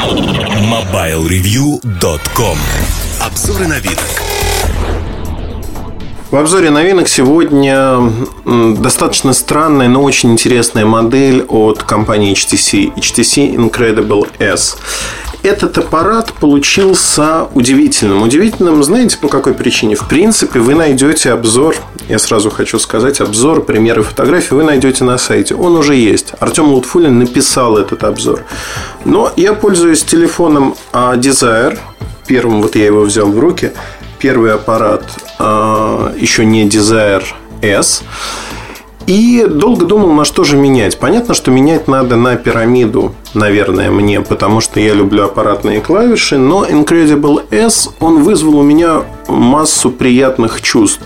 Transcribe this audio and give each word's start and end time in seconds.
MobileReview.com 0.00 2.56
Обзоры 3.20 3.66
новинок 3.66 4.22
в 6.30 6.36
обзоре 6.36 6.70
новинок 6.70 7.08
сегодня 7.08 7.98
достаточно 8.46 9.32
странная, 9.32 9.88
но 9.88 10.04
очень 10.04 10.30
интересная 10.30 10.86
модель 10.86 11.44
от 11.48 11.82
компании 11.82 12.34
HTC. 12.34 12.94
HTC 12.94 13.56
Incredible 13.56 14.28
S. 14.38 14.78
Этот 15.42 15.78
аппарат 15.78 16.32
получился 16.34 17.48
удивительным. 17.54 18.22
Удивительным, 18.22 18.82
знаете, 18.82 19.16
по 19.18 19.28
какой 19.28 19.54
причине? 19.54 19.96
В 19.96 20.06
принципе, 20.06 20.60
вы 20.60 20.74
найдете 20.74 21.32
обзор, 21.32 21.76
я 22.08 22.18
сразу 22.18 22.50
хочу 22.50 22.78
сказать, 22.78 23.20
обзор, 23.20 23.62
примеры 23.62 24.02
фотографий 24.02 24.54
вы 24.54 24.64
найдете 24.64 25.04
на 25.04 25.16
сайте. 25.18 25.54
Он 25.54 25.76
уже 25.76 25.94
есть. 25.94 26.32
Артем 26.40 26.72
Лутфулин 26.72 27.18
написал 27.18 27.78
этот 27.78 28.04
обзор. 28.04 28.44
Но 29.04 29.32
я 29.36 29.54
пользуюсь 29.54 30.02
телефоном 30.02 30.74
а, 30.92 31.16
Desire. 31.16 31.78
Первым 32.26 32.62
вот 32.62 32.76
я 32.76 32.86
его 32.86 33.00
взял 33.00 33.26
в 33.26 33.38
руки– 33.38 33.72
первый 34.20 34.52
аппарат 34.52 35.02
а, 35.38 36.14
еще 36.16 36.44
не 36.44 36.68
Desire 36.68 37.24
S. 37.62 38.04
И 39.10 39.44
долго 39.44 39.86
думал, 39.86 40.12
на 40.12 40.24
что 40.24 40.44
же 40.44 40.56
менять. 40.56 40.96
Понятно, 40.96 41.34
что 41.34 41.50
менять 41.50 41.88
надо 41.88 42.14
на 42.14 42.36
пирамиду, 42.36 43.12
наверное, 43.34 43.90
мне, 43.90 44.20
потому 44.20 44.60
что 44.60 44.78
я 44.78 44.94
люблю 44.94 45.24
аппаратные 45.24 45.80
клавиши, 45.80 46.38
но 46.38 46.64
Incredible 46.64 47.42
S, 47.50 47.90
он 47.98 48.22
вызвал 48.22 48.58
у 48.58 48.62
меня 48.62 49.02
массу 49.26 49.90
приятных 49.90 50.62
чувств, 50.62 51.02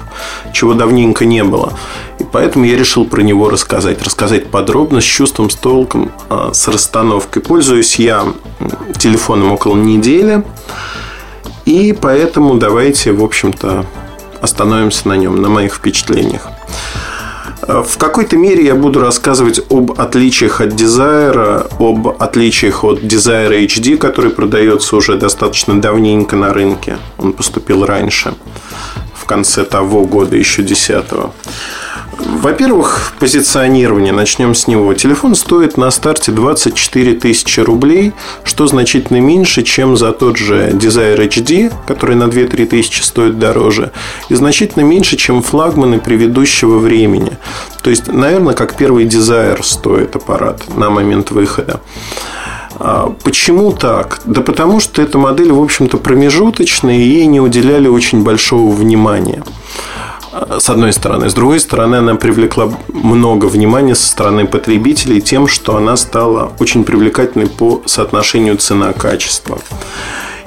чего 0.52 0.74
давненько 0.74 1.24
не 1.24 1.42
было. 1.44 1.72
И 2.18 2.24
поэтому 2.24 2.66
я 2.66 2.76
решил 2.76 3.06
про 3.06 3.22
него 3.22 3.48
рассказать. 3.48 4.02
Рассказать 4.02 4.48
подробно, 4.48 5.00
с 5.00 5.04
чувством, 5.04 5.48
с 5.48 5.54
толком, 5.54 6.12
а, 6.28 6.50
с 6.52 6.68
расстановкой. 6.68 7.40
Пользуюсь 7.40 7.98
я 7.98 8.26
телефоном 8.98 9.52
около 9.52 9.76
недели. 9.76 10.44
И 11.64 11.96
поэтому 11.98 12.56
давайте, 12.56 13.12
в 13.12 13.24
общем-то, 13.24 13.86
остановимся 14.42 15.08
на 15.08 15.16
нем, 15.16 15.40
на 15.40 15.48
моих 15.48 15.76
впечатлениях. 15.76 16.50
В 17.66 17.98
какой-то 17.98 18.36
мере 18.36 18.64
я 18.64 18.74
буду 18.74 19.00
рассказывать 19.00 19.60
об 19.70 19.98
отличиях 19.98 20.60
от 20.60 20.72
Desire, 20.72 21.66
об 21.78 22.08
отличиях 22.22 22.84
от 22.84 23.02
Desire 23.02 23.64
HD, 23.66 23.96
который 23.96 24.30
продается 24.30 24.96
уже 24.96 25.16
достаточно 25.16 25.80
давненько 25.80 26.36
на 26.36 26.52
рынке. 26.52 26.98
Он 27.18 27.32
поступил 27.32 27.86
раньше, 27.86 28.34
в 29.14 29.24
конце 29.24 29.64
того 29.64 30.04
года, 30.04 30.36
еще 30.36 30.62
10 30.62 31.12
-го. 31.12 31.30
Во-первых, 32.24 33.12
позиционирование. 33.18 34.12
Начнем 34.12 34.54
с 34.54 34.66
него. 34.66 34.94
Телефон 34.94 35.34
стоит 35.34 35.76
на 35.76 35.90
старте 35.90 36.32
24 36.32 37.14
тысячи 37.14 37.60
рублей, 37.60 38.12
что 38.44 38.66
значительно 38.66 39.20
меньше, 39.20 39.62
чем 39.62 39.96
за 39.96 40.12
тот 40.12 40.38
же 40.38 40.70
Desire 40.70 41.28
HD, 41.28 41.72
который 41.86 42.16
на 42.16 42.24
2-3 42.24 42.66
тысячи 42.66 43.02
стоит 43.02 43.38
дороже, 43.38 43.92
и 44.30 44.34
значительно 44.34 44.82
меньше, 44.82 45.16
чем 45.16 45.42
флагманы 45.42 46.00
предыдущего 46.00 46.78
времени. 46.78 47.36
То 47.82 47.90
есть, 47.90 48.10
наверное, 48.10 48.54
как 48.54 48.76
первый 48.76 49.04
Desire 49.04 49.62
стоит 49.62 50.16
аппарат 50.16 50.62
на 50.74 50.88
момент 50.88 51.30
выхода. 51.30 51.80
А 52.76 53.14
почему 53.22 53.72
так? 53.72 54.20
Да 54.24 54.40
потому 54.40 54.80
что 54.80 55.02
эта 55.02 55.18
модель, 55.18 55.52
в 55.52 55.62
общем-то, 55.62 55.98
промежуточная, 55.98 56.96
и 56.96 57.02
ей 57.02 57.26
не 57.26 57.40
уделяли 57.40 57.86
очень 57.86 58.24
большого 58.24 58.74
внимания 58.74 59.42
с 60.58 60.70
одной 60.70 60.92
стороны. 60.92 61.28
С 61.28 61.34
другой 61.34 61.60
стороны, 61.60 61.96
она 61.96 62.14
привлекла 62.14 62.72
много 62.88 63.46
внимания 63.46 63.94
со 63.94 64.08
стороны 64.08 64.46
потребителей 64.46 65.20
тем, 65.20 65.46
что 65.46 65.76
она 65.76 65.96
стала 65.96 66.52
очень 66.58 66.84
привлекательной 66.84 67.46
по 67.46 67.82
соотношению 67.86 68.56
цена-качество. 68.56 69.58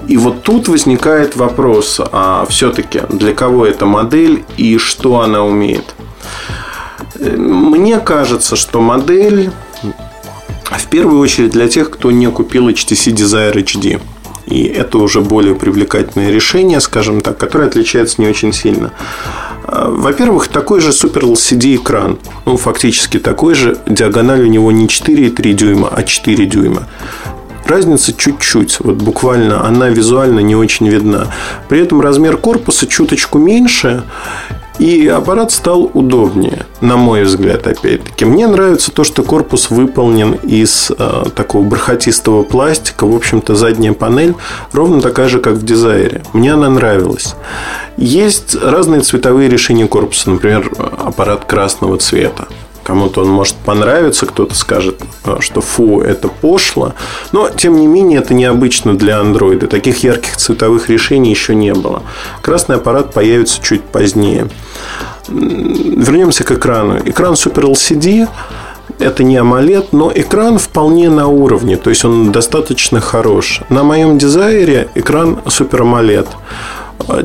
И 0.08 0.18
вот 0.18 0.44
тут 0.44 0.68
возникает 0.68 1.36
вопрос, 1.36 2.00
а 2.00 2.46
все-таки 2.50 3.02
для 3.10 3.34
кого 3.34 3.66
эта 3.66 3.86
модель 3.86 4.46
и 4.56 4.78
что 4.78 5.22
она 5.22 5.44
умеет? 5.44 5.96
Мне 7.20 8.00
кажется, 8.00 8.56
что 8.56 8.80
модель 8.80 9.52
в 10.70 10.88
первую 10.88 11.20
очередь 11.20 11.52
для 11.52 11.68
тех, 11.68 11.90
кто 11.90 12.12
не 12.12 12.30
купил 12.30 12.70
HTC 12.70 13.14
Desire 13.14 13.54
HD. 13.54 14.02
И 14.46 14.64
это 14.64 14.98
уже 15.00 15.20
более 15.20 15.56
привлекательное 15.56 16.32
решение, 16.32 16.80
скажем 16.80 17.20
так, 17.20 17.38
которое 17.38 17.68
отличается 17.68 18.22
не 18.22 18.28
очень 18.28 18.54
сильно. 18.54 18.94
Во-первых, 19.68 20.48
такой 20.48 20.80
же 20.80 20.90
Super 20.90 21.24
LCD 21.24 21.76
экран. 21.76 22.18
Ну, 22.46 22.58
фактически 22.58 23.20
такой 23.20 23.54
же. 23.54 23.78
Диагональ 23.86 24.42
у 24.42 24.48
него 24.48 24.72
не 24.72 24.88
4,3 24.88 25.54
дюйма, 25.54 25.90
а 25.94 26.04
4 26.04 26.46
дюйма. 26.46 26.88
Разница 27.66 28.14
чуть-чуть, 28.14 28.80
вот 28.80 28.96
буквально 28.96 29.66
она 29.68 29.90
визуально 29.90 30.40
не 30.40 30.56
очень 30.56 30.88
видна. 30.88 31.34
При 31.68 31.82
этом 31.82 32.00
размер 32.00 32.38
корпуса 32.38 32.88
чуточку 32.88 33.40
меньше, 33.40 34.04
и 34.80 35.08
аппарат 35.08 35.52
стал 35.52 35.90
удобнее, 35.94 36.66
на 36.82 36.98
мой 36.98 37.24
взгляд, 37.24 37.68
опять-таки. 37.68 38.26
Мне 38.26 38.48
нравится 38.48 38.92
то, 38.92 39.04
что 39.04 39.24
корпус 39.24 39.70
выполнен 39.70 40.34
из 40.34 40.92
э, 40.98 41.24
такого 41.36 41.64
бархатистого 41.64 42.44
пластика. 42.44 43.06
В 43.06 43.16
общем-то, 43.16 43.56
задняя 43.56 43.94
панель 43.94 44.36
ровно 44.72 45.02
такая 45.02 45.28
же, 45.30 45.40
как 45.40 45.56
в 45.56 45.66
дизайре. 45.66 46.24
Мне 46.34 46.54
она 46.54 46.70
нравилась. 46.70 47.36
Есть 47.98 48.56
разные 48.56 49.02
цветовые 49.02 49.50
решения 49.50 49.88
корпуса. 49.88 50.30
Например, 50.30 50.72
аппарат 50.78 51.46
красного 51.46 51.98
цвета. 51.98 52.48
Кому-то 52.88 53.24
он 53.24 53.28
может 53.28 53.56
понравиться, 53.56 54.26
кто-то 54.26 54.56
скажет, 54.56 55.02
э, 55.26 55.36
что 55.42 55.60
фу, 55.60 56.00
это 56.00 56.30
пошло. 56.30 56.94
Но, 57.34 57.50
тем 57.50 57.76
не 57.76 57.86
менее, 57.86 58.20
это 58.20 58.34
необычно 58.34 58.98
для 58.98 59.20
андроида. 59.20 59.68
Таких 59.68 60.06
ярких 60.06 60.38
цветовых 60.38 60.90
решений 60.90 61.30
еще 61.30 61.54
не 61.54 61.74
было. 61.74 62.04
Красный 62.42 62.78
аппарат 62.78 63.12
появится 63.12 63.62
чуть 63.62 63.84
позднее. 63.84 64.48
Вернемся 65.28 66.46
к 66.46 66.52
экрану. 66.52 66.98
Экран 67.04 67.34
Super 67.34 67.74
LCD 67.74 68.30
это 69.00 69.24
не 69.24 69.36
AMOLED, 69.36 69.88
но 69.92 70.10
экран 70.16 70.58
вполне 70.58 71.10
на 71.10 71.28
уровне, 71.28 71.76
то 71.76 71.90
есть 71.90 72.06
он 72.06 72.32
достаточно 72.32 73.02
хорош. 73.02 73.64
На 73.68 73.84
моем 73.84 74.18
дизайре 74.18 74.88
экран 74.96 75.40
Super 75.46 75.82
AMOLED. 75.82 76.28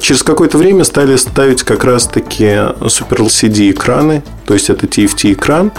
Через 0.01 0.23
какое-то 0.23 0.59
время 0.59 0.85
стали 0.85 1.17
ставить 1.17 1.63
как 1.65 1.85
раз-таки 1.85 2.45
Super 2.45 3.19
LCD 3.19 3.73
экраны, 3.73 4.23
то 4.47 4.55
есть 4.55 4.71
это 4.71 4.87
TFT 4.87 5.33
экран. 5.33 5.73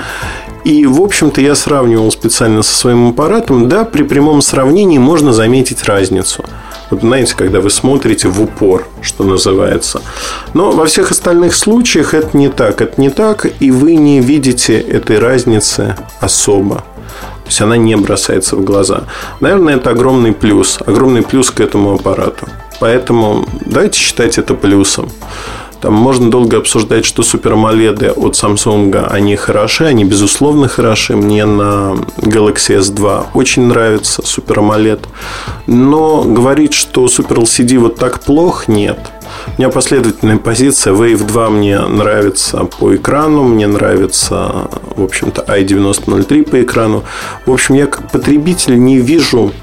И, 0.65 0.85
в 0.85 1.01
общем-то, 1.01 1.41
я 1.41 1.55
сравнивал 1.55 2.11
специально 2.11 2.63
со 2.63 2.73
своим 2.73 3.09
аппаратом. 3.09 3.67
Да, 3.67 3.83
при 3.83 4.03
прямом 4.03 4.41
сравнении 4.41 4.97
можно 4.97 5.33
заметить 5.33 5.83
разницу. 5.83 6.45
Вот 6.89 7.01
знаете, 7.01 7.35
когда 7.35 7.59
вы 7.59 7.69
смотрите 7.69 8.29
в 8.29 8.41
упор, 8.41 8.87
что 9.01 9.23
называется. 9.23 10.01
Но 10.53 10.71
во 10.71 10.85
всех 10.85 11.11
остальных 11.11 11.55
случаях 11.55 12.13
это 12.13 12.37
не 12.37 12.49
так. 12.49 12.81
Это 12.81 12.99
не 12.99 13.09
так, 13.09 13.45
и 13.59 13.71
вы 13.71 13.95
не 13.95 14.21
видите 14.21 14.79
этой 14.79 15.19
разницы 15.19 15.97
особо. 16.21 16.75
То 16.75 17.47
есть 17.47 17.61
она 17.61 17.75
не 17.75 17.97
бросается 17.97 18.55
в 18.55 18.63
глаза. 18.63 19.03
Наверное, 19.41 19.75
это 19.75 19.89
огромный 19.89 20.31
плюс. 20.31 20.79
Огромный 20.85 21.23
плюс 21.23 21.51
к 21.51 21.59
этому 21.59 21.93
аппарату. 21.93 22.47
Поэтому 22.83 23.45
давайте 23.66 23.97
считать 23.97 24.38
это 24.38 24.55
плюсом. 24.55 25.07
Там 25.79 25.94
можно 25.94 26.29
долго 26.29 26.57
обсуждать, 26.57 27.05
что 27.05 27.21
AMOLED 27.21 28.11
от 28.11 28.33
Samsung, 28.33 29.07
они 29.09 29.38
хороши, 29.38 29.85
они 29.85 30.03
безусловно 30.03 30.67
хороши. 30.67 31.16
Мне 31.16 31.45
на 31.45 31.95
Galaxy 32.17 32.77
S2 32.77 33.27
очень 33.35 33.67
нравится 33.67 34.21
AMOLED. 34.21 34.99
Но 35.66 36.23
говорить, 36.23 36.73
что 36.73 37.05
Super 37.05 37.38
LCD 37.38 37.79
вот 37.79 37.95
так 37.95 38.19
плохо, 38.19 38.69
нет. 38.69 39.00
У 39.57 39.61
меня 39.61 39.69
последовательная 39.69 40.38
позиция. 40.38 40.94
Wave 40.94 41.25
2 41.25 41.50
мне 41.51 41.79
нравится 41.79 42.65
по 42.65 42.94
экрану, 42.94 43.44
мне 43.44 43.65
нравится, 43.65 44.67
в 44.97 45.03
общем-то, 45.03 45.44
i9003 45.44 46.50
по 46.50 46.61
экрану. 46.61 47.05
В 47.45 47.53
общем, 47.53 47.75
я 47.75 47.85
как 47.88 48.11
потребитель 48.11 48.77
не 48.77 48.97
вижу 48.97 49.53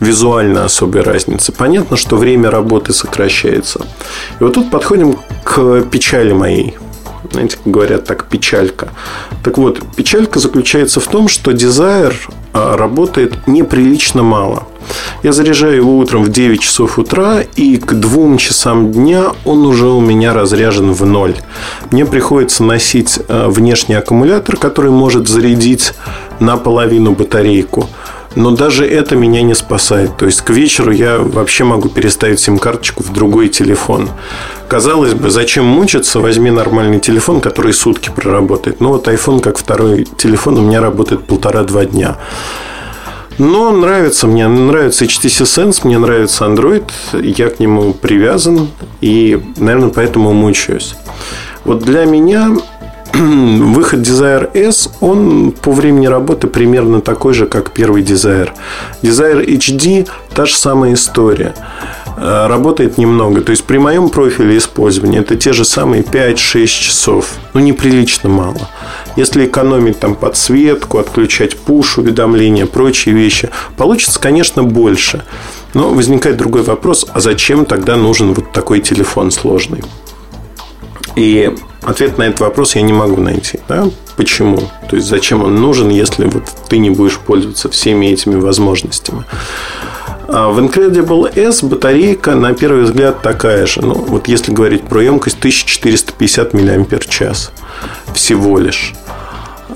визуально 0.00 0.64
особой 0.64 1.02
разницы. 1.02 1.52
Понятно, 1.52 1.96
что 1.96 2.16
время 2.16 2.50
работы 2.50 2.92
сокращается. 2.92 3.80
И 4.40 4.44
вот 4.44 4.54
тут 4.54 4.70
подходим 4.70 5.18
к 5.44 5.82
печали 5.82 6.32
моей. 6.32 6.76
Знаете, 7.32 7.58
говорят 7.64 8.04
так, 8.04 8.26
печалька. 8.26 8.88
Так 9.42 9.58
вот, 9.58 9.80
печалька 9.96 10.38
заключается 10.38 11.00
в 11.00 11.06
том, 11.06 11.28
что 11.28 11.50
Desire 11.50 12.14
а, 12.52 12.76
работает 12.76 13.46
неприлично 13.46 14.22
мало. 14.22 14.64
Я 15.22 15.32
заряжаю 15.32 15.76
его 15.76 15.98
утром 15.98 16.22
в 16.22 16.28
9 16.30 16.60
часов 16.60 16.98
утра, 16.98 17.40
и 17.56 17.76
к 17.76 17.92
2 17.94 18.36
часам 18.38 18.92
дня 18.92 19.32
он 19.44 19.66
уже 19.66 19.86
у 19.86 20.00
меня 20.00 20.32
разряжен 20.32 20.92
в 20.92 21.04
ноль. 21.04 21.34
Мне 21.90 22.06
приходится 22.06 22.62
носить 22.62 23.18
а, 23.28 23.48
внешний 23.48 23.96
аккумулятор, 23.96 24.56
который 24.56 24.90
может 24.90 25.28
зарядить 25.28 25.94
наполовину 26.38 27.12
батарейку. 27.12 27.88
Но 28.36 28.50
даже 28.50 28.86
это 28.86 29.16
меня 29.16 29.40
не 29.42 29.54
спасает. 29.54 30.18
То 30.18 30.26
есть 30.26 30.42
к 30.42 30.50
вечеру 30.50 30.92
я 30.92 31.18
вообще 31.18 31.64
могу 31.64 31.88
переставить 31.88 32.38
сим-карточку 32.38 33.02
в 33.02 33.10
другой 33.10 33.48
телефон. 33.48 34.10
Казалось 34.68 35.14
бы, 35.14 35.30
зачем 35.30 35.64
мучиться? 35.64 36.20
Возьми 36.20 36.50
нормальный 36.50 37.00
телефон, 37.00 37.40
который 37.40 37.72
сутки 37.72 38.10
проработает. 38.14 38.80
Ну 38.80 38.90
вот 38.90 39.08
iPhone 39.08 39.40
как 39.40 39.56
второй 39.56 40.04
телефон 40.18 40.58
у 40.58 40.60
меня 40.60 40.82
работает 40.82 41.24
полтора-два 41.24 41.86
дня. 41.86 42.18
Но 43.38 43.70
нравится 43.70 44.26
мне, 44.26 44.46
нравится 44.48 45.06
HTC 45.06 45.44
Sense, 45.44 45.80
мне 45.84 45.98
нравится 45.98 46.44
Android, 46.44 46.84
я 47.12 47.50
к 47.50 47.58
нему 47.60 47.92
привязан 47.92 48.68
и, 49.00 49.42
наверное, 49.58 49.90
поэтому 49.90 50.32
мучаюсь. 50.32 50.94
Вот 51.64 51.82
для 51.82 52.04
меня 52.04 52.56
выход 53.72 54.00
Desire 54.00 54.50
S, 54.54 54.90
он 55.00 55.52
по 55.52 55.72
времени 55.72 56.06
работы 56.06 56.48
примерно 56.48 57.00
такой 57.00 57.32
же, 57.32 57.46
как 57.46 57.70
первый 57.70 58.02
Desire. 58.02 58.50
Desire 59.02 59.46
HD 59.46 60.06
та 60.34 60.44
же 60.44 60.54
самая 60.54 60.92
история. 60.92 61.54
Э, 62.18 62.46
работает 62.46 62.98
немного. 62.98 63.40
То 63.40 63.50
есть 63.50 63.64
при 63.64 63.78
моем 63.78 64.10
профиле 64.10 64.58
использования 64.58 65.18
это 65.18 65.34
те 65.36 65.54
же 65.54 65.64
самые 65.64 66.02
5-6 66.02 66.66
часов. 66.66 67.30
Ну, 67.54 67.60
неприлично 67.60 68.28
мало. 68.28 68.68
Если 69.16 69.46
экономить 69.46 69.98
там 69.98 70.14
подсветку, 70.14 70.98
отключать 70.98 71.56
пуш, 71.56 71.96
уведомления, 71.96 72.66
прочие 72.66 73.14
вещи, 73.14 73.48
получится, 73.78 74.20
конечно, 74.20 74.62
больше. 74.62 75.24
Но 75.72 75.90
возникает 75.90 76.36
другой 76.36 76.62
вопрос, 76.62 77.06
а 77.12 77.20
зачем 77.20 77.64
тогда 77.64 77.96
нужен 77.96 78.34
вот 78.34 78.52
такой 78.52 78.80
телефон 78.80 79.30
сложный? 79.30 79.82
И 81.16 81.52
ответ 81.82 82.18
на 82.18 82.24
этот 82.24 82.40
вопрос 82.40 82.76
я 82.76 82.82
не 82.82 82.92
могу 82.92 83.20
найти. 83.20 83.58
Да? 83.68 83.88
Почему? 84.16 84.58
То 84.88 84.96
есть 84.96 85.08
зачем 85.08 85.42
он 85.42 85.56
нужен, 85.56 85.88
если 85.88 86.26
вот 86.26 86.44
ты 86.68 86.78
не 86.78 86.90
будешь 86.90 87.18
пользоваться 87.18 87.68
всеми 87.70 88.06
этими 88.06 88.36
возможностями? 88.36 89.24
А 90.28 90.48
в 90.48 90.58
Incredible 90.58 91.32
S 91.38 91.62
батарейка, 91.62 92.34
на 92.34 92.52
первый 92.52 92.82
взгляд, 92.82 93.22
такая 93.22 93.66
же. 93.66 93.80
Ну, 93.80 93.94
вот 93.94 94.28
если 94.28 94.52
говорить 94.52 94.82
про 94.82 95.02
емкость, 95.02 95.38
1450 95.38 96.52
мАч 96.52 97.08
всего 98.12 98.58
лишь. 98.58 98.92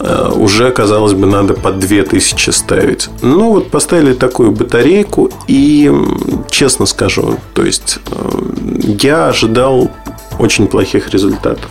Э, 0.00 0.32
уже, 0.34 0.70
казалось 0.72 1.12
бы, 1.12 1.26
надо 1.26 1.54
по 1.54 1.70
2000 1.70 2.50
ставить. 2.50 3.08
Но 3.22 3.52
вот 3.52 3.70
поставили 3.70 4.14
такую 4.14 4.50
батарейку, 4.50 5.30
и, 5.46 5.92
честно 6.50 6.86
скажу, 6.86 7.38
то 7.54 7.64
есть 7.64 7.98
э, 8.10 8.40
я 8.82 9.28
ожидал 9.28 9.90
очень 10.40 10.66
плохих 10.66 11.10
результатов. 11.10 11.70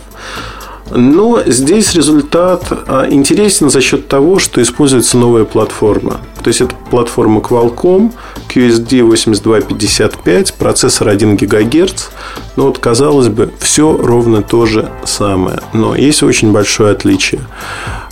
Но 0.92 1.40
здесь 1.46 1.94
результат 1.94 2.64
а, 2.88 3.06
интересен 3.08 3.70
за 3.70 3.80
счет 3.80 4.08
того, 4.08 4.38
что 4.40 4.60
используется 4.60 5.16
новая 5.18 5.44
платформа. 5.44 6.20
То 6.42 6.48
есть 6.48 6.60
это 6.60 6.74
платформа 6.90 7.40
Qualcomm 7.40 8.12
QSD 8.48 9.04
8255, 9.04 10.54
процессор 10.54 11.08
1 11.08 11.36
ГГц. 11.36 12.08
Но 12.56 12.64
вот 12.64 12.78
казалось 12.78 13.28
бы, 13.28 13.52
все 13.60 13.96
ровно 13.96 14.42
то 14.42 14.66
же 14.66 14.88
самое. 15.04 15.60
Но 15.72 15.94
есть 15.94 16.24
очень 16.24 16.50
большое 16.50 16.92
отличие. 16.92 17.40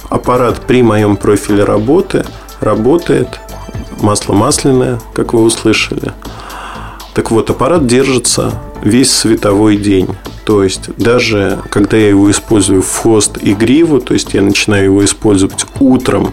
Аппарат 0.08 0.60
при 0.66 0.82
моем 0.82 1.16
профиле 1.16 1.64
работы 1.64 2.24
работает 2.60 3.40
масло 4.00 4.34
масляное, 4.34 5.00
как 5.14 5.34
вы 5.34 5.42
услышали. 5.42 6.12
Так 7.14 7.32
вот, 7.32 7.50
аппарат 7.50 7.86
держится 7.86 8.52
весь 8.82 9.10
световой 9.10 9.76
день. 9.76 10.08
То 10.48 10.64
есть, 10.64 10.88
даже 10.96 11.58
когда 11.68 11.98
я 11.98 12.08
его 12.08 12.30
использую 12.30 12.80
в 12.80 12.90
хвост 12.90 13.36
и 13.38 13.52
гриву, 13.52 14.00
то 14.00 14.14
есть, 14.14 14.32
я 14.32 14.40
начинаю 14.40 14.84
его 14.84 15.04
использовать 15.04 15.66
утром, 15.78 16.32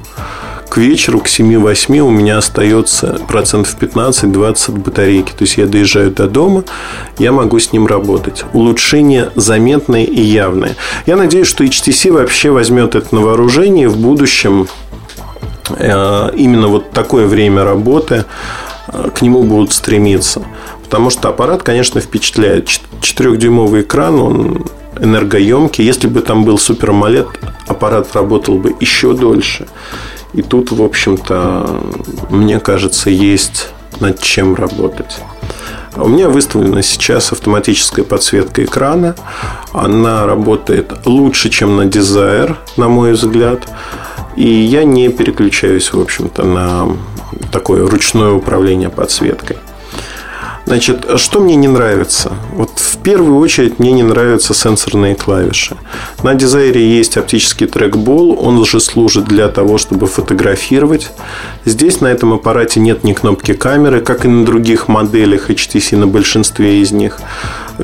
к 0.70 0.78
вечеру, 0.78 1.20
к 1.20 1.26
7-8 1.26 2.00
у 2.00 2.10
меня 2.10 2.38
остается 2.38 3.20
процентов 3.28 3.76
15-20 3.78 4.80
батарейки. 4.80 5.32
То 5.32 5.42
есть, 5.42 5.58
я 5.58 5.66
доезжаю 5.66 6.12
до 6.12 6.30
дома, 6.30 6.64
я 7.20 7.34
могу 7.34 7.60
с 7.60 7.74
ним 7.74 7.88
работать. 7.88 8.46
Улучшение 8.54 9.32
заметное 9.36 10.06
и 10.06 10.22
явное. 10.22 10.78
Я 11.06 11.18
надеюсь, 11.18 11.48
что 11.48 11.66
HTC 11.66 12.14
вообще 12.14 12.52
возьмет 12.52 12.96
это 12.96 13.14
на 13.14 13.20
вооружение 13.20 13.90
в 13.90 13.98
будущем. 13.98 14.70
Э, 15.78 16.32
именно 16.38 16.70
вот 16.70 16.92
такое 16.92 17.28
время 17.28 17.66
работы 17.66 18.24
э, 18.88 19.10
к 19.14 19.22
нему 19.22 19.44
будут 19.44 19.74
стремиться. 19.74 20.42
Потому 20.86 21.10
что 21.10 21.30
аппарат, 21.30 21.64
конечно, 21.64 22.00
впечатляет. 22.00 22.70
Четырехдюймовый 23.02 23.82
экран, 23.82 24.20
он 24.20 24.66
энергоемкий. 25.00 25.84
Если 25.84 26.08
бы 26.08 26.22
там 26.22 26.46
был 26.46 26.56
Super 26.56 26.92
AMOLED, 26.92 27.28
аппарат 27.68 28.14
работал 28.14 28.58
бы 28.58 28.76
еще 28.80 29.14
дольше. 29.14 29.68
И 30.34 30.42
тут, 30.42 30.72
в 30.72 30.82
общем-то, 30.82 31.82
мне 32.30 32.60
кажется, 32.60 33.10
есть 33.10 33.70
над 34.00 34.22
чем 34.22 34.56
работать. 34.56 35.20
У 35.98 36.08
меня 36.08 36.30
выставлена 36.30 36.82
сейчас 36.82 37.32
автоматическая 37.32 38.04
подсветка 38.04 38.64
экрана. 38.64 39.16
Она 39.74 40.26
работает 40.26 40.92
лучше, 41.06 41.50
чем 41.50 41.78
на 41.78 41.84
Desire, 41.84 42.58
на 42.78 42.90
мой 42.90 43.14
взгляд. 43.14 43.68
И 44.36 44.48
я 44.48 44.84
не 44.84 45.10
переключаюсь, 45.10 45.94
в 45.94 46.00
общем-то, 46.00 46.44
на 46.44 46.90
такое 47.52 47.88
ручное 47.88 48.32
управление 48.32 48.90
подсветкой. 48.90 49.58
Значит, 50.66 51.06
что 51.18 51.40
мне 51.40 51.56
не 51.56 51.68
нравится? 51.68 52.34
Вот 52.54 52.72
в 52.80 52.98
первую 52.98 53.38
очередь 53.38 53.78
мне 53.78 53.92
не 53.92 54.02
нравятся 54.02 54.56
сенсорные 54.56 55.14
клавиши. 55.14 55.78
На 56.24 56.34
дизайре 56.34 56.98
есть 56.98 57.18
оптический 57.18 57.68
трекбол, 57.68 58.38
он 58.42 58.58
уже 58.58 58.80
служит 58.80 59.26
для 59.26 59.48
того, 59.50 59.78
чтобы 59.78 60.08
фотографировать. 60.08 61.12
Здесь 61.66 62.02
на 62.02 62.08
этом 62.08 62.34
аппарате 62.34 62.80
нет 62.80 63.04
ни 63.04 63.14
кнопки 63.14 63.54
камеры, 63.54 64.02
как 64.02 64.26
и 64.26 64.28
на 64.28 64.44
других 64.44 64.88
моделях 64.88 65.52
HTC, 65.52 65.98
на 65.98 66.08
большинстве 66.08 66.82
из 66.82 66.92
них. 66.92 67.20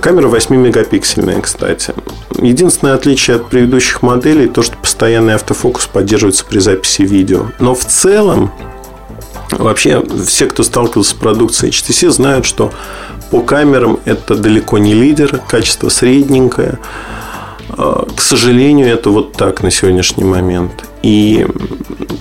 Камера 0.02 0.28
8-мегапиксельная, 0.30 1.42
кстати. 1.42 1.94
Единственное 2.40 2.96
отличие 2.96 3.36
от 3.36 3.50
предыдущих 3.50 4.02
моделей 4.02 4.48
то, 4.48 4.64
что 4.64 4.76
постоянный 4.78 5.36
автофокус 5.36 5.86
поддерживается 5.86 6.46
при 6.46 6.60
записи 6.60 7.04
видео. 7.04 7.48
Но 7.60 7.76
в 7.76 7.86
целом 7.86 8.52
Вообще, 9.52 10.04
все, 10.26 10.48
кто 10.48 10.64
сталкивался 10.64 11.12
с 11.12 11.14
продукцией 11.14 11.72
HTC, 11.72 12.10
знают, 12.10 12.46
что 12.46 12.72
по 13.32 13.42
камерам 13.42 14.00
это 14.06 14.36
далеко 14.36 14.78
не 14.78 14.94
лидер, 14.94 15.42
качество 15.48 15.90
средненькое. 15.90 16.80
А, 17.70 18.06
к 18.16 18.22
сожалению, 18.22 18.88
это 18.88 19.10
вот 19.10 19.34
так 19.34 19.64
на 19.64 19.72
сегодняшний 19.72 20.24
момент. 20.24 20.72
И 21.02 21.46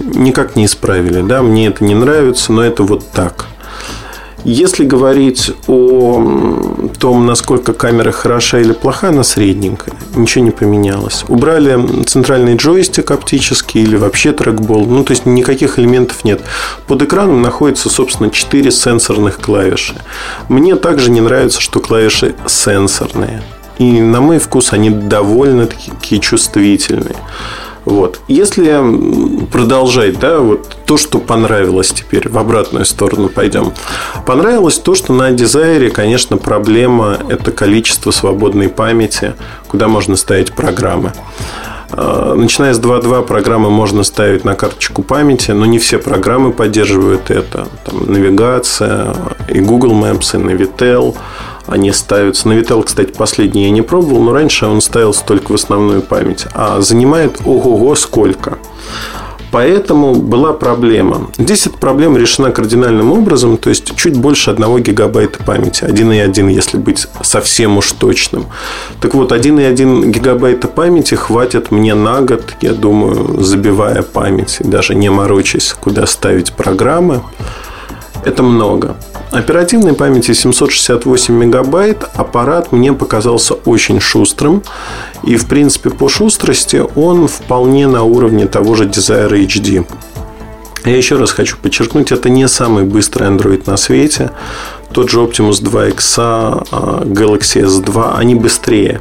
никак 0.01 0.57
не 0.57 0.67
исправили. 0.67 1.23
Да? 1.23 1.43
Мне 1.43 1.69
это 1.69 1.85
не 1.85 1.95
нравится, 1.95 2.53
но 2.53 2.63
это 2.63 2.83
вот 2.83 3.11
так. 3.11 3.47
Если 4.45 4.85
говорить 4.85 5.53
о 5.67 6.89
том, 6.99 7.27
насколько 7.27 7.73
камера 7.73 8.11
хороша 8.11 8.59
или 8.59 8.73
плоха, 8.73 9.09
она 9.09 9.23
средненькая. 9.23 9.95
Ничего 10.15 10.45
не 10.45 10.51
поменялось. 10.51 11.25
Убрали 11.29 12.05
центральный 12.05 12.57
джойстик 12.57 13.11
оптический 13.11 13.83
или 13.83 13.97
вообще 13.97 14.33
трекбол. 14.33 14.87
Ну, 14.87 15.05
то 15.05 15.13
есть, 15.13 15.27
никаких 15.27 15.79
элементов 15.79 16.25
нет. 16.25 16.41
Под 16.87 17.03
экраном 17.03 17.43
находится, 17.43 17.91
собственно, 17.91 18.31
4 18.31 18.71
сенсорных 18.71 19.39
клавиши. 19.39 19.95
Мне 20.49 20.77
также 20.77 21.11
не 21.11 21.21
нравится, 21.21 21.61
что 21.61 21.81
клавиши 21.81 22.35
сенсорные. 22.47 23.43
И 23.79 24.01
на 24.01 24.21
мой 24.21 24.39
вкус 24.39 24.73
они 24.73 24.91
довольно-таки 24.91 26.21
чувствительные. 26.21 27.17
Вот. 27.85 28.21
Если 28.29 29.47
продолжать, 29.47 30.19
да, 30.19 30.39
вот 30.39 30.77
то, 30.85 30.97
что 30.97 31.19
понравилось 31.19 31.93
теперь, 31.93 32.29
в 32.29 32.37
обратную 32.39 32.85
сторону 32.85 33.29
пойдем. 33.29 33.73
Понравилось 34.27 34.79
то, 34.79 34.95
что 34.95 35.13
на 35.13 35.31
дизайре, 35.31 35.91
конечно, 35.91 36.37
проблема– 36.37 37.19
это 37.29 37.53
количество 37.53 38.11
свободной 38.11 38.69
памяти, 38.69 39.35
куда 39.69 39.89
можно 39.89 40.17
ставить 40.17 40.53
программы. 40.53 41.13
А, 41.93 42.35
начиная 42.35 42.75
с 42.75 42.81
2.2 42.81 43.27
программы 43.27 43.71
можно 43.71 44.03
ставить 44.05 44.45
на 44.45 44.55
карточку 44.55 45.03
памяти, 45.03 45.53
но 45.53 45.67
не 45.67 45.79
все 45.79 45.99
программы 45.99 46.53
поддерживают 46.53 47.31
это. 47.31 47.67
Там 47.85 48.13
навигация, 48.13 49.15
и 49.49 49.61
Google 49.61 49.93
Maps, 49.93 50.35
и 50.35 50.43
Navitel– 50.43 51.17
они 51.71 51.93
ставятся. 51.93 52.49
На 52.49 52.55
Vitel, 52.55 52.83
кстати, 52.83 53.13
последний 53.13 53.65
я 53.65 53.71
не 53.71 53.83
пробовал, 53.83 54.23
но 54.23 54.33
раньше 54.33 54.67
он 54.67 54.81
ставился 54.81 55.25
только 55.25 55.53
в 55.53 55.55
основную 55.55 56.03
память. 56.03 56.47
А 56.55 56.81
занимает 56.81 57.41
ого-го 57.45 57.95
сколько. 57.95 58.59
Поэтому 59.51 60.15
была 60.15 60.53
проблема. 60.53 61.29
Здесь 61.37 61.67
эта 61.67 61.77
проблема 61.77 62.19
решена 62.19 62.53
кардинальным 62.53 63.13
образом, 63.13 63.57
то 63.57 63.69
есть 63.69 63.97
чуть 63.97 64.17
больше 64.17 64.51
1 64.53 64.83
гигабайта 64.83 65.43
памяти. 65.43 65.85
1,1, 65.85 66.53
если 66.53 66.77
быть 66.77 67.09
совсем 67.23 67.77
уж 67.77 67.91
точным. 67.93 68.47
Так 69.01 69.15
вот, 69.15 69.33
1,1 69.33 70.11
гигабайта 70.11 70.69
памяти 70.69 71.17
хватит 71.17 71.73
мне 71.73 71.95
на 71.95 72.21
год, 72.21 72.55
я 72.61 72.73
думаю, 72.73 73.43
забивая 73.43 74.03
память, 74.03 74.59
даже 74.61 74.95
не 74.95 75.11
морочась, 75.11 75.75
куда 75.81 76.07
ставить 76.07 76.53
программы. 76.53 77.21
Это 78.25 78.43
много. 78.45 78.97
Оперативной 79.31 79.95
памяти 79.95 80.33
768 80.33 81.33
мегабайт. 81.33 82.05
Аппарат 82.15 82.73
мне 82.73 82.93
показался 82.93 83.55
очень 83.55 84.01
шустрым. 84.01 84.63
И, 85.23 85.37
в 85.37 85.47
принципе, 85.47 85.91
по 85.91 86.09
шустрости 86.09 86.83
он 86.97 87.29
вполне 87.29 87.87
на 87.87 88.03
уровне 88.03 88.47
того 88.47 88.75
же 88.75 88.87
Desire 88.87 89.31
HD. 89.31 89.87
Я 90.85 90.97
еще 90.97 91.17
раз 91.17 91.31
хочу 91.31 91.57
подчеркнуть, 91.59 92.11
это 92.11 92.29
не 92.29 92.49
самый 92.49 92.85
быстрый 92.85 93.29
Android 93.29 93.63
на 93.67 93.77
свете. 93.77 94.31
Тот 94.93 95.11
же 95.11 95.21
Optimus 95.21 95.63
2X, 95.63 96.15
а, 96.19 97.03
Galaxy 97.05 97.65
S2, 97.65 98.17
они 98.17 98.35
быстрее. 98.35 99.01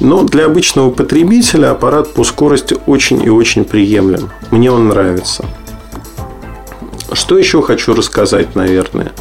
Но 0.00 0.24
для 0.24 0.46
обычного 0.46 0.90
потребителя 0.90 1.70
аппарат 1.70 2.12
по 2.12 2.24
скорости 2.24 2.76
очень 2.86 3.22
и 3.22 3.30
очень 3.30 3.64
приемлем. 3.64 4.30
Мне 4.50 4.70
он 4.70 4.88
нравится. 4.88 5.44
Что 7.14 7.38
еще 7.38 7.62
хочу 7.62 7.94
рассказать, 7.94 8.54
наверное? 8.54 9.12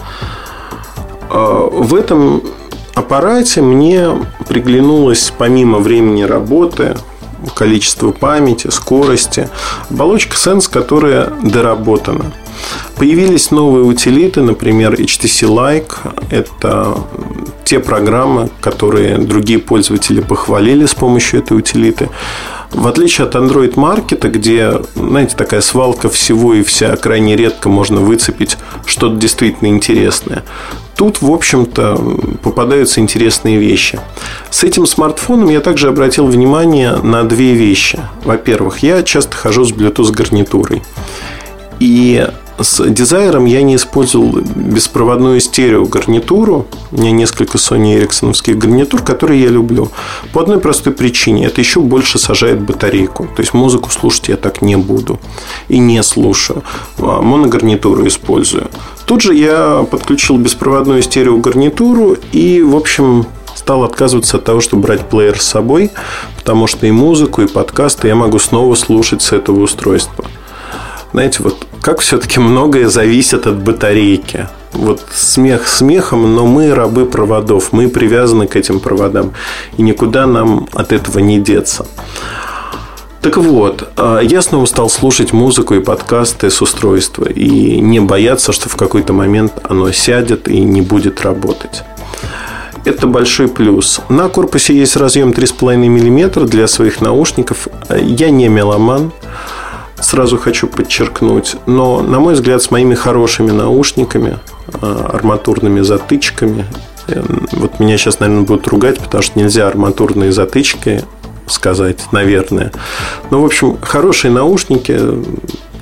А, 1.29 1.69
в 1.71 1.95
этом 1.95 2.43
аппарате 2.93 3.62
мне 3.62 4.10
приглянулось 4.48 5.31
помимо 5.38 5.79
времени 5.79 6.24
работы, 6.24 6.95
количества 7.55 8.12
памяти, 8.12 8.69
скорости, 8.69 9.50
оболочка 9.89 10.36
Sense, 10.36 10.69
которая 10.71 11.31
доработана. 11.41 12.31
Появились 12.95 13.50
новые 13.51 13.83
утилиты, 13.83 14.41
например, 14.41 14.93
HTC 14.93 15.48
Like. 15.48 15.93
Это 16.29 16.98
те 17.63 17.79
программы, 17.79 18.50
которые 18.62 19.17
другие 19.17 19.60
пользователи 19.60 20.21
похвалили 20.21 20.86
с 20.86 20.93
помощью 20.93 21.39
этой 21.39 21.57
утилиты. 21.57 22.10
В 22.72 22.88
отличие 22.88 23.28
от 23.28 23.36
Android 23.36 23.75
Market, 23.75 24.28
где, 24.30 24.82
знаете, 24.96 25.36
такая 25.36 25.62
свалка 25.62 26.10
всего 26.10 26.54
и 26.54 26.63
вся, 26.63 26.96
крайне 26.96 27.36
редко 27.36 27.70
можно 27.70 28.00
выцепить 28.00 28.58
что-то 28.86 29.18
действительно 29.18 29.68
интересное. 29.68 30.44
Тут, 30.96 31.22
в 31.22 31.32
общем-то, 31.32 31.98
попадаются 32.44 33.01
интересные 33.01 33.58
вещи. 33.58 34.00
С 34.50 34.63
этим 34.63 34.86
смартфоном 34.86 35.50
я 35.50 35.60
также 35.60 35.90
обратил 35.90 36.28
внимание 36.28 36.96
на 36.96 37.24
две 37.24 37.54
вещи. 37.54 38.00
Во-первых, 38.24 38.80
я 38.80 39.04
часто 39.04 39.36
хожу 39.36 39.66
с 39.66 39.74
Bluetooth 39.74 40.12
гарнитурой. 40.13 40.82
И 41.80 42.28
с 42.63 42.84
дизайром 42.89 43.46
я 43.46 43.62
не 43.62 43.75
использовал 43.75 44.32
беспроводную 44.56 45.39
стерео 45.39 45.86
гарнитуру. 45.86 46.68
У 46.91 47.00
меня 47.00 47.12
несколько 47.12 47.58
Sony 47.58 48.00
Ericsson 48.00 48.34
гарнитур, 48.56 49.01
которые 49.01 49.41
я 49.41 49.50
люблю. 49.50 49.89
По 50.34 50.41
одной 50.41 50.60
простой 50.60 50.94
причине. 50.94 51.46
Это 51.46 51.62
еще 51.62 51.80
больше 51.80 52.20
сажает 52.20 52.62
батарейку. 52.62 53.27
То 53.36 53.41
есть 53.41 53.53
музыку 53.53 53.89
слушать 53.89 54.30
я 54.30 54.38
так 54.38 54.62
не 54.62 54.75
буду. 54.75 55.20
И 55.68 55.80
не 55.80 56.01
слушаю. 56.03 56.63
А 56.98 57.22
моногарнитуру 57.22 58.08
использую. 58.08 58.70
Тут 59.06 59.22
же 59.22 59.34
я 59.34 59.86
подключил 59.89 60.38
беспроводную 60.38 61.01
стерео 61.01 61.38
гарнитуру 61.38 62.18
и, 62.32 62.62
в 62.62 62.75
общем, 62.75 63.25
стал 63.56 63.84
отказываться 63.84 64.38
от 64.38 64.44
того, 64.44 64.62
чтобы 64.62 64.84
брать 64.84 65.10
плеер 65.10 65.39
с 65.39 65.46
собой, 65.46 65.91
потому 66.38 66.68
что 66.68 66.88
и 66.88 66.91
музыку, 66.91 67.41
и 67.41 67.48
подкасты 67.48 68.08
я 68.08 68.15
могу 68.15 68.39
снова 68.39 68.75
слушать 68.75 69.22
с 69.22 69.32
этого 69.32 69.62
устройства. 69.62 70.25
Знаете, 71.12 71.44
вот 71.44 71.61
как 71.81 72.00
все-таки 72.00 72.39
многое 72.39 72.88
зависит 72.88 73.47
от 73.47 73.61
батарейки. 73.61 74.47
Вот 74.73 75.01
смех 75.13 75.67
смехом, 75.67 76.33
но 76.35 76.45
мы 76.45 76.73
рабы 76.73 77.05
проводов, 77.05 77.73
мы 77.73 77.89
привязаны 77.89 78.47
к 78.47 78.55
этим 78.55 78.79
проводам, 78.79 79.33
и 79.77 79.81
никуда 79.81 80.25
нам 80.27 80.67
от 80.73 80.93
этого 80.93 81.19
не 81.19 81.39
деться. 81.39 81.85
Так 83.21 83.38
вот, 83.38 83.89
а, 83.97 84.19
я 84.19 84.41
снова 84.41 84.65
стал 84.65 84.89
слушать 84.89 85.33
музыку 85.33 85.75
и 85.75 85.79
подкасты 85.79 86.50
с 86.50 86.61
устройства 86.61 87.25
и 87.25 87.79
не 87.79 88.00
бояться, 88.00 88.51
что 88.51 88.69
в 88.69 88.75
какой-то 88.75 89.13
момент 89.13 89.53
оно 89.63 89.91
сядет 89.91 90.47
и 90.47 90.59
не 90.61 90.81
будет 90.81 91.21
работать. 91.21 91.83
Это 92.83 93.05
большой 93.05 93.47
плюс. 93.47 94.01
На 94.09 94.27
корпусе 94.27 94.75
есть 94.75 94.95
разъем 94.95 95.31
3,5 95.31 95.75
мм 95.75 96.45
для 96.45 96.67
своих 96.67 97.00
наушников. 97.00 97.67
Я 98.01 98.31
не 98.31 98.47
меломан 98.47 99.11
сразу 100.01 100.38
хочу 100.38 100.67
подчеркнуть. 100.67 101.55
Но, 101.65 102.01
на 102.01 102.20
мой 102.20 102.34
взгляд, 102.34 102.62
с 102.62 102.72
моими 102.72 102.96
хорошими 102.96 103.51
наушниками, 103.51 104.39
а, 104.81 105.12
арматурными 105.13 105.81
затычками, 105.81 106.65
э, 107.08 107.22
вот 107.53 107.79
меня 107.79 107.98
сейчас, 107.98 108.20
наверное, 108.20 108.46
будут 108.46 108.67
ругать, 108.67 109.00
потому 109.00 109.22
что 109.22 109.39
нельзя 109.39 109.67
арматурные 109.67 110.31
затычки 110.31 111.03
сказать, 111.48 112.12
наверное. 112.12 112.72
Но, 113.29 113.41
в 113.41 113.46
общем, 113.46 113.77
хорошие 113.81 114.31
наушники, 114.31 115.00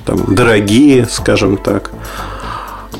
там, 0.04 0.34
дорогие, 0.34 1.06
скажем 1.06 1.56
так, 1.56 1.90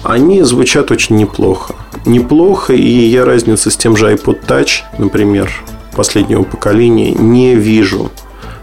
они 0.02 0.42
звучат 0.42 0.90
очень 0.90 1.16
неплохо. 1.16 1.74
Неплохо, 2.06 2.72
и 2.72 2.88
я 2.88 3.24
разницы 3.24 3.70
с 3.70 3.76
тем 3.76 3.96
же 3.96 4.12
iPod 4.12 4.46
Touch, 4.46 4.82
например, 4.98 5.50
последнего 5.94 6.42
поколения, 6.44 7.12
не 7.12 7.54
вижу 7.54 8.10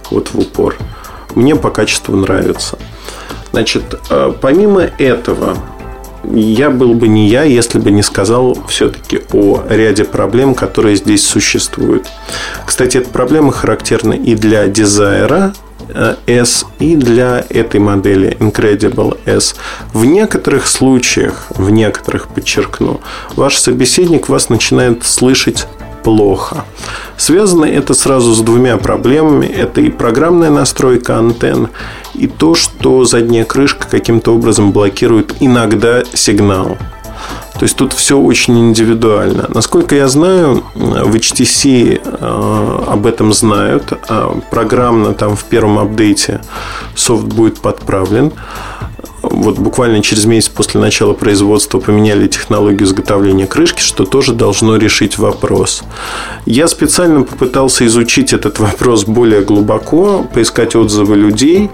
вот 0.09 0.29
в 0.33 0.39
упор 0.39 0.75
мне 1.37 1.55
по 1.55 1.69
качеству 1.69 2.15
нравится. 2.15 2.77
Значит, 3.51 3.99
э, 4.09 4.33
помимо 4.41 4.81
этого, 4.81 5.57
я 6.33 6.69
был 6.69 6.93
бы 6.93 7.07
не 7.07 7.29
я, 7.29 7.43
если 7.43 7.79
бы 7.79 7.91
не 7.91 8.01
сказал 8.01 8.57
все-таки 8.67 9.21
о 9.31 9.63
ряде 9.69 10.03
проблем, 10.03 10.55
которые 10.55 10.95
здесь 10.95 11.25
существуют. 11.25 12.07
Кстати, 12.65 12.97
эта 12.97 13.09
проблема 13.09 13.51
характерна 13.51 14.13
и 14.13 14.35
для 14.35 14.65
Desire 14.65 15.53
э, 15.89 16.15
S, 16.25 16.65
и 16.79 16.95
для 16.95 17.45
этой 17.49 17.79
модели 17.79 18.35
Incredible 18.39 19.17
S. 19.25 19.55
В 19.93 20.05
некоторых 20.05 20.67
случаях, 20.67 21.45
в 21.49 21.69
некоторых, 21.69 22.27
подчеркну, 22.27 22.99
ваш 23.35 23.57
собеседник 23.57 24.27
вас 24.27 24.49
начинает 24.49 25.05
слышать 25.05 25.67
плохо. 26.07 26.63
Связано 27.17 27.65
это 27.65 27.93
сразу 27.93 28.33
с 28.33 28.39
двумя 28.39 28.77
проблемами. 28.77 29.45
Это 29.45 29.81
и 29.81 29.89
программная 29.89 30.49
настройка 30.49 31.17
антенн, 31.17 31.67
и 32.13 32.27
то, 32.27 32.55
что 32.55 33.03
задняя 33.03 33.43
крышка 33.43 33.89
каким-то 33.91 34.33
образом 34.33 34.71
блокирует 34.71 35.35
иногда 35.41 36.05
сигнал. 36.13 36.77
То 37.55 37.63
есть 37.63 37.75
тут 37.75 37.91
все 37.91 38.17
очень 38.17 38.57
индивидуально. 38.57 39.49
Насколько 39.53 39.95
я 39.97 40.07
знаю, 40.07 40.63
в 40.75 41.13
HTC 41.13 42.01
э, 42.01 42.83
об 42.87 43.05
этом 43.05 43.33
знают. 43.33 43.91
А 44.07 44.39
программно 44.49 45.13
там 45.13 45.35
в 45.35 45.43
первом 45.43 45.77
апдейте 45.77 46.39
софт 46.95 47.25
будет 47.25 47.59
подправлен 47.59 48.31
вот 49.41 49.57
буквально 49.59 50.01
через 50.01 50.25
месяц 50.25 50.49
после 50.49 50.79
начала 50.81 51.13
производства 51.13 51.79
поменяли 51.79 52.27
технологию 52.27 52.83
изготовления 52.83 53.47
крышки, 53.47 53.81
что 53.81 54.05
тоже 54.05 54.33
должно 54.33 54.77
решить 54.77 55.17
вопрос. 55.17 55.83
Я 56.45 56.67
специально 56.67 57.23
попытался 57.23 57.85
изучить 57.85 58.33
этот 58.33 58.59
вопрос 58.59 59.05
более 59.05 59.41
глубоко, 59.41 60.25
поискать 60.33 60.75
отзывы 60.75 61.15
людей. 61.15 61.69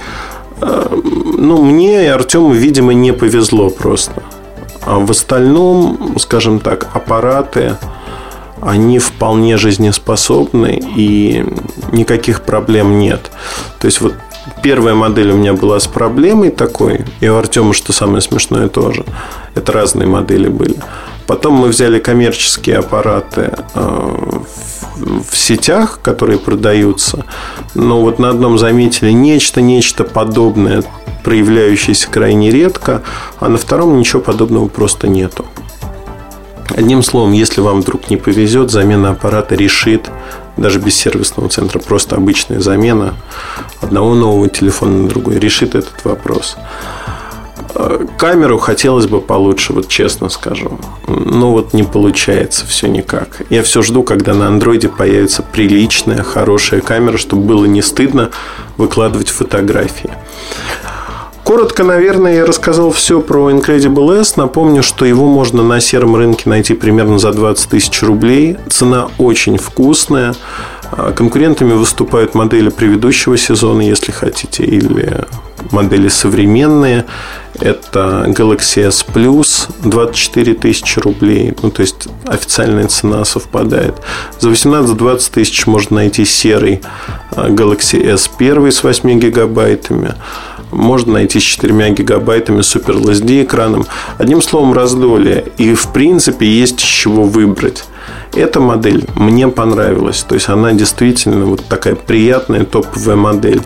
Э, 0.62 0.88
ну, 0.91 1.62
мне 1.63 2.05
и 2.05 2.08
Артему, 2.08 2.51
видимо, 2.51 2.93
не 2.93 3.13
повезло 3.13 3.70
просто. 3.70 4.24
А 4.86 5.00
в 5.00 5.10
остальном, 5.12 6.17
скажем 6.20 6.60
так, 6.60 6.89
аппараты, 6.93 7.77
они 8.62 9.00
вполне 9.00 9.58
жизнеспособны 9.58 10.82
и 10.96 11.46
никаких 11.91 12.41
проблем 12.41 13.00
нет. 13.00 13.32
То 13.79 13.88
есть 13.88 14.01
вот 14.01 14.13
Первая 14.62 14.94
модель 14.96 15.32
у 15.32 15.38
меня 15.38 15.54
была 15.54 15.80
с 15.80 15.88
проблемой 15.88 16.50
такой, 16.50 17.06
и 17.22 17.28
у 17.28 17.38
Артема, 17.38 17.74
что 17.74 17.94
самое 17.94 18.22
смешное, 18.22 18.68
тоже. 18.68 19.06
Это 19.56 19.72
разные 19.72 20.08
модели 20.08 20.48
были. 20.48 20.76
Потом 21.28 21.54
мы 21.54 21.70
взяли 21.70 22.00
коммерческие 22.00 22.80
аппараты 22.80 23.54
э, 23.76 24.40
в 25.30 25.38
сетях, 25.38 26.00
которые 26.02 26.40
продаются. 26.40 27.26
Но 27.76 28.02
вот 28.02 28.20
на 28.20 28.30
одном 28.30 28.58
заметили 28.58 29.12
нечто, 29.12 29.62
нечто 29.62 30.04
подобное, 30.04 30.84
проявляющееся 31.24 32.10
крайне 32.10 32.52
редко, 32.52 33.02
а 33.40 33.48
на 33.48 33.58
втором 33.58 33.98
ничего 33.98 34.22
подобного 34.22 34.68
просто 34.68 35.08
нету. 35.08 35.46
Одним 36.70 37.04
словом, 37.04 37.34
если 37.34 37.62
вам 37.62 37.82
вдруг 37.82 38.10
не 38.10 38.18
повезет, 38.18 38.72
замена 38.72 39.12
аппарата 39.12 39.56
решит 39.56 40.10
даже 40.58 40.80
без 40.80 40.96
сервисного 40.96 41.50
центра, 41.50 41.80
просто 41.80 42.16
обычная 42.16 42.60
замена 42.60 43.16
одного 43.82 44.14
нового 44.16 44.50
телефона 44.50 45.04
на 45.04 45.08
другой 45.10 45.40
решит 45.40 45.76
этот 45.76 46.04
вопрос. 46.04 46.58
Э, 47.76 48.06
камеру 48.18 48.58
хотелось 48.60 49.08
бы 49.08 49.20
получше, 49.20 49.74
вот 49.74 49.88
честно 49.88 50.30
скажу. 50.30 50.80
Но 51.08 51.52
вот 51.52 51.74
не 51.74 51.84
получается 51.84 52.66
все 52.68 52.88
никак. 52.88 53.42
Я 53.50 53.64
все 53.64 53.82
жду, 53.82 54.04
когда 54.04 54.34
на 54.34 54.48
андроиде 54.48 54.90
появится 54.90 55.42
приличная, 55.42 56.24
хорошая 56.24 56.82
камера, 56.82 57.18
чтобы 57.18 57.44
было 57.44 57.66
не 57.66 57.82
стыдно 57.82 58.30
выкладывать 58.78 59.30
фотографии. 59.30 60.12
Коротко, 61.54 61.84
наверное, 61.84 62.38
я 62.38 62.46
рассказал 62.48 62.90
все 62.90 63.22
про 63.22 63.52
Incredible 63.52 64.20
S. 64.20 64.38
Напомню, 64.38 64.82
что 64.82 65.06
его 65.06 65.28
можно 65.28 65.62
на 65.62 65.80
сером 65.80 66.16
рынке 66.16 66.50
найти 66.50 66.74
примерно 66.74 67.20
за 67.20 67.32
20 67.32 67.70
тысяч 67.70 68.02
рублей. 68.02 68.58
Цена 68.72 69.10
очень 69.20 69.60
вкусная. 69.60 70.34
А, 70.92 71.12
конкурентами 71.12 71.74
выступают 71.74 72.34
модели 72.34 72.70
предыдущего 72.70 73.38
сезона, 73.38 73.82
если 73.82 74.12
хотите, 74.12 74.64
или 74.64 75.26
модели 75.70 76.08
современные. 76.08 77.06
Это 77.60 78.26
Galaxy 78.30 78.88
S 78.88 79.06
Plus 79.14 79.70
24 79.84 80.56
тысячи 80.56 80.98
рублей. 80.98 81.54
Ну, 81.62 81.70
то 81.70 81.84
есть 81.84 82.08
официальная 82.26 82.88
цена 82.88 83.24
совпадает. 83.26 83.94
За 84.40 84.50
18-20 84.50 85.32
тысяч 85.32 85.68
можно 85.68 85.98
найти 85.98 86.26
серый 86.26 86.82
а, 87.30 87.50
Galaxy 87.50 88.04
S 88.04 88.28
1 88.40 88.72
с 88.72 88.84
8 88.84 89.20
гигабайтами 89.20 90.16
можно 90.74 91.13
найти 91.13 91.39
с 91.39 91.44
4 91.44 91.92
гигабайтами 91.92 92.60
Super 92.60 93.01
LSD 93.01 93.44
экраном. 93.44 93.86
Одним 94.18 94.42
словом, 94.42 94.74
раздолье. 94.74 95.46
И, 95.58 95.74
в 95.74 95.88
принципе, 95.94 96.46
есть 96.46 96.82
из 96.82 96.88
чего 96.88 97.24
выбрать. 97.24 97.86
Эта 98.34 98.60
модель 98.60 99.06
мне 99.15 99.48
понравилась. 99.48 100.25
То 100.27 100.36
есть, 100.36 100.50
она 100.50 100.74
действительно 100.74 101.46
вот 101.46 101.65
такая 101.65 101.96
приятная 101.96 102.65
топовая 102.65 103.15
модель. 103.15 103.62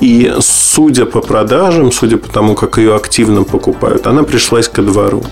И 0.00 0.32
судя 0.40 1.06
по 1.06 1.20
продажам, 1.20 1.90
судя 1.90 2.18
по 2.18 2.28
тому, 2.28 2.54
как 2.54 2.78
ее 2.78 2.94
активно 2.94 3.42
покупают, 3.42 4.06
она 4.06 4.22
пришлась 4.22 4.68
ко 4.68 4.82
двору. 4.82 5.24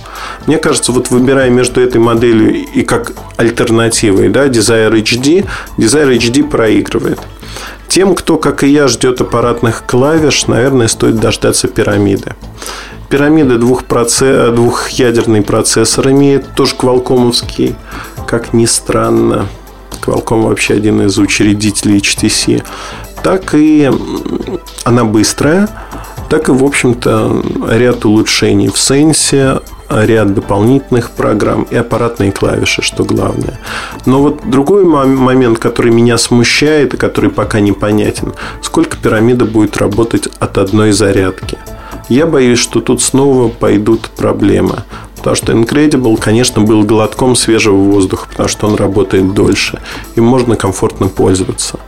Мне 0.47 0.59
кажется, 0.59 0.91
вот 0.91 1.11
выбирая 1.11 1.51
между 1.51 1.81
этой 1.81 2.01
моделью 2.01 2.53
и 2.53 2.83
как 2.83 3.13
альтернативой, 3.37 4.29
да, 4.29 4.49
Desire 4.49 4.93
HD, 4.93 5.47
Desire 5.79 6.19
HD 6.19 6.49
проигрывает. 6.49 7.21
Тем, 7.89 8.15
кто, 8.15 8.37
как 8.37 8.63
и 8.65 8.69
я, 8.69 8.89
ждет 8.89 9.21
аппаратных 9.21 9.85
клавиш, 9.87 10.47
наверное, 10.47 10.89
стоит 10.89 11.17
дождаться 11.17 11.69
пирамиды. 11.69 12.35
Пирамида 13.09 13.59
двухпроце... 13.59 14.51
двухъядерный 14.51 15.43
процессор 15.43 16.11
имеет, 16.11 16.55
тоже 16.55 16.75
квалкомовский, 16.75 17.77
как 18.27 18.53
ни 18.53 18.67
странно. 18.67 19.47
Qualcomm 20.05 20.43
вообще 20.43 20.75
один 20.75 21.03
из 21.03 21.19
учредителей 21.19 21.99
HTC 21.99 22.63
так 23.27 23.55
и 23.55 23.91
она 24.85 25.05
быстрая, 25.05 25.69
так 26.31 26.49
и, 26.49 26.53
в 26.53 26.63
общем-то, 26.63 27.43
ряд 27.71 28.05
улучшений 28.05 28.69
в 28.69 28.79
сенсе, 28.79 29.59
ряд 29.89 30.35
дополнительных 30.35 31.11
программ 31.11 31.67
и 31.71 31.77
аппаратные 31.77 32.33
клавиши, 32.33 32.83
что 32.83 33.05
главное. 33.05 33.59
Но 34.05 34.21
вот 34.21 34.41
другой 34.45 34.85
момент, 34.85 35.59
который 35.59 35.93
меня 35.93 36.19
смущает 36.19 36.95
и 36.95 36.97
который 36.97 37.31
пока 37.31 37.61
непонятен, 37.61 38.35
сколько 38.63 38.97
пирамида 38.97 39.45
будет 39.45 39.77
работать 39.77 40.29
от 40.39 40.59
одной 40.59 40.93
зарядки. 40.93 41.59
Я 42.09 42.27
боюсь, 42.27 42.59
что 42.59 42.81
тут 42.81 43.03
снова 43.03 43.49
пойдут 43.49 44.03
проблемы. 44.17 44.85
Потому 45.17 45.35
что 45.35 45.53
Incredible, 45.53 46.17
конечно, 46.21 46.63
был 46.63 46.85
глотком 46.85 47.35
свежего 47.35 47.77
воздуха, 47.77 48.29
потому 48.31 48.49
что 48.49 48.69
он 48.69 48.77
работает 48.77 49.35
дольше. 49.35 49.81
и 50.15 50.21
можно 50.21 50.55
комфортно 50.55 51.09
пользоваться. 51.09 51.81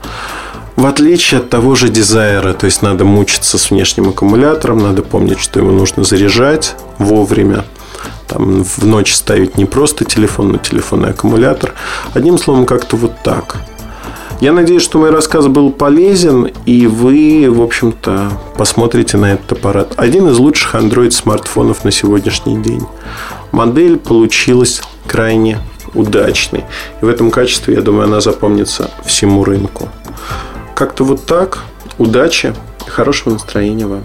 В 0.74 0.86
отличие 0.86 1.40
от 1.40 1.50
того 1.50 1.74
же 1.74 1.88
дизайра, 1.88 2.52
то 2.52 2.66
есть 2.66 2.82
надо 2.82 3.04
мучиться 3.04 3.58
с 3.58 3.70
внешним 3.70 4.10
аккумулятором, 4.10 4.78
надо 4.78 5.02
помнить, 5.02 5.40
что 5.40 5.58
его 5.58 5.72
нужно 5.72 6.04
заряжать 6.04 6.76
вовремя. 6.98 7.64
Там 8.28 8.62
в 8.62 8.84
ночь 8.86 9.14
ставить 9.14 9.56
не 9.56 9.64
просто 9.64 10.04
телефон, 10.04 10.52
но 10.52 10.58
телефонный 10.58 11.10
аккумулятор. 11.10 11.74
Одним 12.12 12.38
словом, 12.38 12.66
как-то 12.66 12.96
вот 12.96 13.12
так. 13.24 13.56
Я 14.40 14.52
надеюсь, 14.52 14.82
что 14.82 14.98
мой 14.98 15.10
рассказ 15.10 15.48
был 15.48 15.72
полезен, 15.72 16.50
и 16.64 16.86
вы, 16.86 17.50
в 17.50 17.60
общем-то, 17.60 18.30
посмотрите 18.56 19.16
на 19.16 19.32
этот 19.32 19.52
аппарат. 19.52 19.94
Один 19.96 20.28
из 20.28 20.38
лучших 20.38 20.76
Android-смартфонов 20.76 21.84
на 21.84 21.90
сегодняшний 21.90 22.62
день. 22.62 22.86
Модель 23.50 23.96
получилась 23.96 24.80
крайне 25.08 25.58
удачной. 25.94 26.64
И 27.00 27.04
в 27.04 27.08
этом 27.08 27.32
качестве, 27.32 27.74
я 27.74 27.80
думаю, 27.80 28.04
она 28.04 28.20
запомнится 28.20 28.90
всему 29.04 29.42
рынку. 29.42 29.88
Как-то 30.76 31.02
вот 31.02 31.26
так. 31.26 31.64
Удачи 31.96 32.54
и 32.86 32.90
хорошего 32.90 33.32
настроения 33.32 33.86
вам. 33.86 34.04